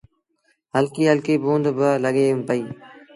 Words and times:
هلڪيٚ 0.75 1.09
هلڪي 1.11 1.35
بوند 1.43 1.65
با 1.77 1.89
لڳي 2.03 2.25
پئيٚ 2.47 2.65